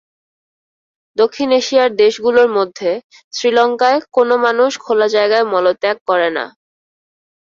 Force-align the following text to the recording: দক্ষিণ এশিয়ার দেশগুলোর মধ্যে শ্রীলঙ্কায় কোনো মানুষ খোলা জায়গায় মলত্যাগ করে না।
দক্ষিণ 1.17 1.49
এশিয়ার 1.51 1.91
দেশগুলোর 1.95 2.49
মধ্যে 2.57 2.91
শ্রীলঙ্কায় 3.33 3.99
কোনো 4.13 4.33
মানুষ 4.45 4.71
খোলা 4.77 5.07
জায়গায় 5.15 5.45
মলত্যাগ 5.53 5.97
করে 6.07 6.29
না। 6.37 6.45